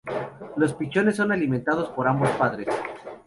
Los 0.57 0.73
pichones 0.73 1.15
son 1.17 1.31
alimentados 1.31 1.89
por 1.89 2.07
ambos 2.07 2.31
padres. 2.31 2.67